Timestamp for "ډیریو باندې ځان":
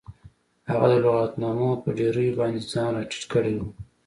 1.97-2.89